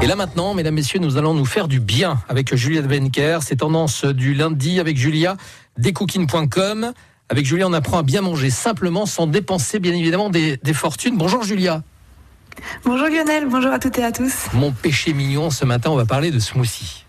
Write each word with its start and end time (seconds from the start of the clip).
Et 0.00 0.06
là 0.06 0.14
maintenant, 0.14 0.54
mesdames, 0.54 0.74
messieurs, 0.74 1.00
nous 1.00 1.16
allons 1.16 1.34
nous 1.34 1.44
faire 1.44 1.66
du 1.66 1.80
bien 1.80 2.22
avec 2.28 2.54
Julia 2.54 2.82
Benker. 2.82 3.38
C'est 3.42 3.56
tendance 3.56 4.04
du 4.04 4.32
lundi 4.32 4.78
avec 4.78 4.96
Julia, 4.96 5.36
descooking.com. 5.76 6.92
Avec 7.28 7.44
Julia, 7.44 7.66
on 7.66 7.72
apprend 7.72 7.98
à 7.98 8.02
bien 8.04 8.22
manger 8.22 8.50
simplement 8.50 9.06
sans 9.06 9.26
dépenser 9.26 9.80
bien 9.80 9.92
évidemment 9.92 10.30
des, 10.30 10.56
des 10.58 10.72
fortunes. 10.72 11.16
Bonjour 11.16 11.42
Julia. 11.42 11.82
Bonjour 12.84 13.08
Lionel, 13.08 13.48
bonjour 13.48 13.72
à 13.72 13.78
toutes 13.78 13.98
et 13.98 14.04
à 14.04 14.12
tous. 14.12 14.46
Mon 14.52 14.72
péché 14.72 15.12
mignon, 15.12 15.50
ce 15.50 15.64
matin, 15.64 15.90
on 15.90 15.96
va 15.96 16.06
parler 16.06 16.30
de 16.30 16.38
smoothie. 16.38 17.04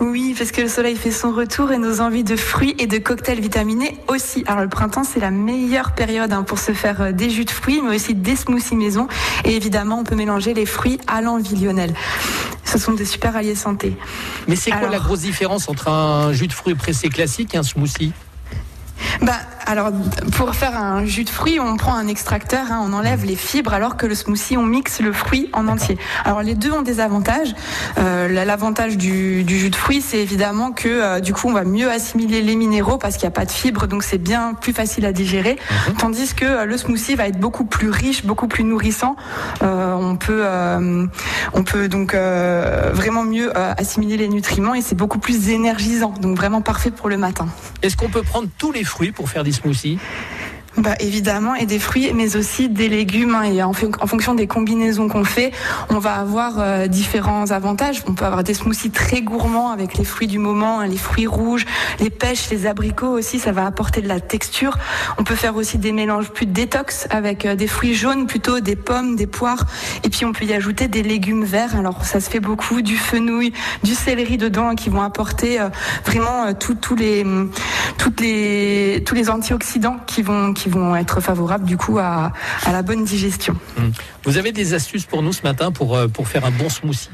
Oui, 0.00 0.34
parce 0.36 0.50
que 0.52 0.60
le 0.60 0.68
soleil 0.68 0.96
fait 0.96 1.10
son 1.10 1.32
retour 1.32 1.72
et 1.72 1.78
nos 1.78 2.00
envies 2.00 2.24
de 2.24 2.36
fruits 2.36 2.74
et 2.78 2.86
de 2.86 2.98
cocktails 2.98 3.40
vitaminés 3.40 3.98
aussi. 4.08 4.42
Alors 4.46 4.62
le 4.62 4.68
printemps, 4.68 5.04
c'est 5.04 5.20
la 5.20 5.30
meilleure 5.30 5.92
période 5.92 6.32
hein, 6.32 6.42
pour 6.42 6.58
se 6.58 6.72
faire 6.72 7.00
euh, 7.00 7.12
des 7.12 7.30
jus 7.30 7.44
de 7.44 7.50
fruits, 7.50 7.80
mais 7.82 7.96
aussi 7.96 8.14
des 8.14 8.36
smoothies 8.36 8.76
maison. 8.76 9.06
Et 9.44 9.54
évidemment, 9.56 10.00
on 10.00 10.04
peut 10.04 10.16
mélanger 10.16 10.52
les 10.54 10.66
fruits 10.66 10.98
à 11.06 11.20
l'envie, 11.20 11.56
Lionel. 11.56 11.94
Ce 12.64 12.78
sont 12.78 12.92
des 12.92 13.04
super 13.04 13.36
alliés 13.36 13.54
santé. 13.54 13.96
Mais 14.48 14.56
c'est 14.56 14.70
quoi 14.70 14.80
Alors- 14.80 14.90
la 14.92 14.98
grosse 14.98 15.20
différence 15.20 15.68
entre 15.68 15.88
un 15.88 16.32
jus 16.32 16.48
de 16.48 16.52
fruits 16.52 16.74
pressé 16.74 17.08
classique 17.08 17.54
et 17.54 17.58
un 17.58 17.62
smoothie? 17.62 18.12
Bah, 19.22 19.38
alors, 19.66 19.90
pour 20.36 20.54
faire 20.54 20.76
un 20.76 21.04
jus 21.04 21.24
de 21.24 21.30
fruits, 21.30 21.58
on 21.60 21.76
prend 21.76 21.94
un 21.94 22.06
extracteur, 22.06 22.66
hein, 22.70 22.80
on 22.84 22.92
enlève 22.92 23.24
les 23.24 23.36
fibres, 23.36 23.72
alors 23.74 23.96
que 23.96 24.06
le 24.06 24.14
smoothie, 24.14 24.56
on 24.56 24.64
mixe 24.64 25.00
le 25.00 25.12
fruit 25.12 25.48
en 25.52 25.68
entier. 25.68 25.98
Alors, 26.24 26.42
les 26.42 26.54
deux 26.54 26.72
ont 26.72 26.82
des 26.82 27.00
avantages. 27.00 27.54
Euh, 27.98 28.28
la- 28.28 28.44
L'avantage 28.44 28.96
du, 28.96 29.42
du 29.42 29.58
jus 29.58 29.70
de 29.70 29.74
fruits, 29.76 30.00
c'est 30.00 30.18
évidemment 30.18 30.70
que 30.70 30.88
euh, 30.88 31.18
du 31.20 31.32
coup, 31.32 31.48
on 31.48 31.52
va 31.52 31.64
mieux 31.64 31.90
assimiler 31.90 32.40
les 32.40 32.54
minéraux 32.56 32.98
parce 32.98 33.14
qu'il 33.16 33.24
n'y 33.24 33.28
a 33.28 33.32
pas 33.32 33.46
de 33.46 33.50
fibres, 33.50 33.86
donc 33.88 34.04
c'est 34.04 34.18
bien 34.18 34.54
plus 34.54 34.72
facile 34.72 35.06
à 35.06 35.12
digérer. 35.12 35.58
Tandis 35.98 36.34
que 36.34 36.44
euh, 36.44 36.64
le 36.66 36.76
smoothie 36.76 37.14
va 37.16 37.26
être 37.26 37.40
beaucoup 37.40 37.64
plus 37.64 37.90
riche, 37.90 38.24
beaucoup 38.24 38.46
plus 38.46 38.62
nourrissant. 38.64 39.16
On 39.62 40.16
peut, 40.16 40.44
on 41.54 41.64
peut 41.64 41.88
donc 41.88 42.14
vraiment 42.14 43.24
mieux 43.24 43.50
assimiler 43.56 44.16
les 44.16 44.28
nutriments 44.28 44.74
et 44.74 44.82
c'est 44.82 44.94
beaucoup 44.94 45.18
plus 45.18 45.48
énergisant, 45.48 46.12
donc 46.20 46.36
vraiment 46.36 46.60
parfait 46.60 46.90
pour 46.90 47.08
le 47.08 47.16
matin. 47.16 47.46
Est-ce 47.82 47.96
qu'on 47.96 48.08
peut 48.08 48.22
prendre 48.22 48.48
tous 48.58 48.70
les 48.72 48.84
fruits 48.84 49.10
pour 49.12 49.28
faire 49.30 49.42
des 49.44 49.52
smoothies 49.54 50.00
Bah 50.76 50.96
évidemment, 50.98 51.54
et 51.54 51.66
des 51.66 51.78
fruits, 51.78 52.12
mais 52.14 52.34
aussi 52.34 52.68
des 52.68 52.88
légumes. 52.88 53.36
hein, 53.36 53.44
et 53.44 53.62
en, 53.62 53.72
fon- 53.72 53.92
en 54.00 54.08
fonction 54.08 54.34
des 54.34 54.48
combinaisons 54.48 55.08
qu'on 55.08 55.22
fait, 55.22 55.52
on 55.88 55.98
va 56.00 56.14
avoir 56.14 56.54
euh, 56.58 56.88
différents 56.88 57.52
avantages. 57.52 58.02
On 58.08 58.14
peut 58.14 58.24
avoir 58.24 58.42
des 58.42 58.54
smoothies 58.54 58.90
très 58.90 59.22
gourmands 59.22 59.70
avec 59.70 59.96
les 59.96 60.02
fruits 60.04 60.26
du 60.26 60.40
moment, 60.40 60.80
hein, 60.80 60.88
les 60.88 60.96
fruits 60.96 61.28
rouges, 61.28 61.64
les 62.00 62.10
pêches, 62.10 62.50
les 62.50 62.66
abricots 62.66 63.06
aussi, 63.16 63.38
ça 63.38 63.52
va 63.52 63.66
apporter 63.66 64.00
de 64.00 64.08
la 64.08 64.18
texture. 64.18 64.76
On 65.16 65.22
peut 65.22 65.36
faire 65.36 65.54
aussi 65.54 65.78
des 65.78 65.92
mélanges 65.92 66.30
plus 66.30 66.46
détox 66.46 67.06
avec 67.10 67.46
euh, 67.46 67.54
des 67.54 67.68
fruits 67.68 67.94
jaunes, 67.94 68.26
plutôt 68.26 68.58
des 68.58 68.74
pommes, 68.74 69.14
des 69.14 69.28
poires. 69.28 69.66
Et 70.02 70.08
puis 70.08 70.24
on 70.24 70.32
peut 70.32 70.44
y 70.44 70.54
ajouter 70.54 70.88
des 70.88 71.04
légumes 71.04 71.44
verts. 71.44 71.76
Alors 71.76 72.04
ça 72.04 72.18
se 72.18 72.28
fait 72.28 72.40
beaucoup, 72.40 72.82
du 72.82 72.96
fenouil, 72.96 73.52
du 73.84 73.94
céleri 73.94 74.38
dedans, 74.38 74.70
hein, 74.70 74.74
qui 74.74 74.88
vont 74.90 75.02
apporter 75.02 75.60
euh, 75.60 75.68
vraiment 76.04 76.52
tous 76.52 76.96
les, 76.96 77.22
hum, 77.22 77.52
toutes 77.96 78.20
les, 78.20 79.04
tous 79.06 79.14
les 79.14 79.30
antioxydants 79.30 79.98
qui 80.08 80.22
vont, 80.22 80.52
vont 80.68 80.96
être 80.96 81.20
favorables 81.20 81.64
du 81.64 81.76
coup 81.76 81.98
à, 81.98 82.32
à 82.64 82.72
la 82.72 82.82
bonne 82.82 83.04
digestion. 83.04 83.56
Vous 84.24 84.38
avez 84.38 84.52
des 84.52 84.74
astuces 84.74 85.04
pour 85.04 85.22
nous 85.22 85.32
ce 85.32 85.42
matin 85.42 85.72
pour, 85.72 85.96
euh, 85.96 86.08
pour 86.08 86.28
faire 86.28 86.44
un 86.44 86.50
bon 86.50 86.68
smoothie? 86.68 87.10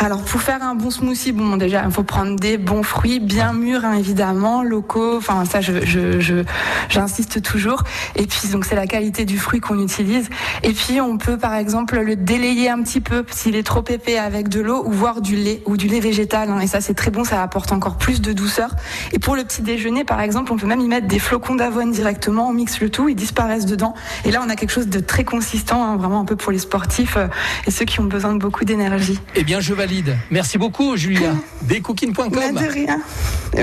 Alors 0.00 0.22
pour 0.22 0.42
faire 0.42 0.62
un 0.62 0.74
bon 0.74 0.90
smoothie, 0.90 1.32
bon 1.32 1.56
déjà 1.56 1.82
il 1.86 1.90
faut 1.90 2.02
prendre 2.02 2.36
des 2.36 2.58
bons 2.58 2.82
fruits 2.82 3.20
bien 3.20 3.52
mûrs 3.52 3.84
hein, 3.84 3.94
évidemment, 3.94 4.62
locaux. 4.62 5.16
Enfin 5.16 5.44
ça 5.44 5.60
je 5.60 5.84
je- 5.86 6.42
j'insiste 6.90 7.40
toujours. 7.42 7.84
Et 8.16 8.26
puis 8.26 8.48
donc 8.52 8.64
c'est 8.66 8.74
la 8.74 8.86
qualité 8.86 9.24
du 9.24 9.38
fruit 9.38 9.60
qu'on 9.60 9.80
utilise. 9.80 10.28
Et 10.62 10.72
puis 10.72 11.00
on 11.00 11.16
peut 11.16 11.38
par 11.38 11.54
exemple 11.54 11.98
le 12.00 12.16
délayer 12.16 12.68
un 12.68 12.82
petit 12.82 13.00
peu 13.00 13.24
s'il 13.30 13.54
est 13.56 13.62
trop 13.62 13.84
épais 13.88 14.18
avec 14.18 14.48
de 14.48 14.60
l'eau 14.60 14.82
ou 14.84 14.90
voire 14.90 15.20
du 15.20 15.36
lait 15.36 15.62
ou 15.64 15.76
du 15.76 15.86
lait 15.86 16.00
végétal. 16.00 16.50
hein. 16.50 16.58
Et 16.60 16.66
ça 16.66 16.80
c'est 16.80 16.94
très 16.94 17.10
bon, 17.12 17.24
ça 17.24 17.40
apporte 17.42 17.70
encore 17.72 17.96
plus 17.96 18.20
de 18.20 18.32
douceur. 18.32 18.70
Et 19.12 19.18
pour 19.20 19.36
le 19.36 19.44
petit 19.44 19.62
déjeuner 19.62 20.04
par 20.04 20.20
exemple, 20.20 20.52
on 20.52 20.56
peut 20.56 20.66
même 20.66 20.80
y 20.80 20.88
mettre 20.88 21.06
des 21.06 21.20
flocons 21.20 21.54
d'avoine 21.54 21.92
directement. 21.92 22.48
On 22.48 22.52
mixe 22.52 22.80
le 22.80 22.90
tout, 22.90 23.08
ils 23.08 23.14
disparaissent 23.14 23.66
dedans. 23.66 23.94
Et 24.24 24.32
là 24.32 24.42
on 24.44 24.50
a 24.50 24.56
quelque 24.56 24.72
chose 24.72 24.88
de 24.88 24.98
très 25.00 25.24
consistant, 25.24 25.82
hein, 25.84 25.96
vraiment 25.96 26.20
un 26.20 26.24
peu 26.26 26.36
pour 26.36 26.50
les 26.52 26.58
sportifs 26.58 27.16
euh, 27.16 27.28
et 27.66 27.70
ceux 27.70 27.84
qui 27.84 28.00
ont 28.00 28.04
besoin 28.04 28.34
de 28.34 28.38
beaucoup 28.38 28.64
d'énergie. 28.64 29.18
Eh 29.36 29.44
bien, 29.44 29.60
je 29.60 29.72
valide. 29.84 30.16
Merci 30.30 30.56
beaucoup, 30.56 30.96
Julia. 30.96 31.34
Descooking.com. 31.62 32.30
De 32.30 32.70
rien. 32.70 33.00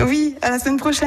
Oui, 0.05 0.35
à 0.41 0.51
la 0.51 0.59
semaine 0.59 0.77
prochaine. 0.77 0.99